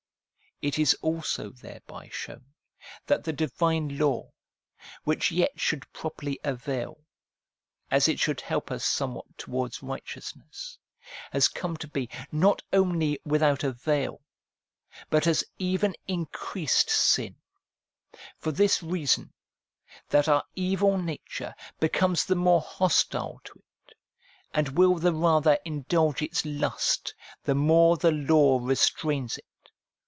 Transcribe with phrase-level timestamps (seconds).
[0.63, 2.53] It is also thereby shown
[3.07, 4.29] that the divine law,
[5.03, 6.99] which yet should properly avail,
[7.89, 10.77] as it should help us somewhat towards righteousness,
[11.31, 14.21] has come to be not only without avail,
[15.09, 17.37] but has even increased sin,
[18.37, 19.33] for this reason,
[20.09, 23.95] that our evil nature becomes the more hostile to it,
[24.53, 27.15] and will the rather indulge its lust,
[27.45, 29.45] the more the law restrains it.